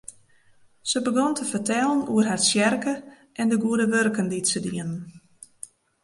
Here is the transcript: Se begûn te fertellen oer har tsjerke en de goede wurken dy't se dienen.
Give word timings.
Se 0.89 0.97
begûn 1.05 1.33
te 1.35 1.43
fertellen 1.51 1.99
oer 2.11 2.27
har 2.29 2.41
tsjerke 2.43 2.93
en 3.39 3.47
de 3.51 3.57
goede 3.63 3.85
wurken 3.93 4.27
dy't 4.31 4.49
se 4.51 4.59
dienen. 4.65 5.01